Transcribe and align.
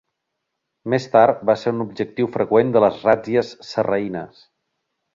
Més 0.93 1.05
tard, 1.15 1.43
va 1.51 1.57
ser 1.65 1.75
un 1.77 1.85
objectiu 1.85 2.31
freqüent 2.39 2.75
de 2.77 2.83
les 2.87 3.01
ràtzies 3.09 3.55
sarraïnes. 3.73 4.45